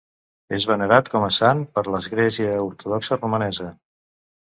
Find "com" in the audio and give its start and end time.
1.17-1.27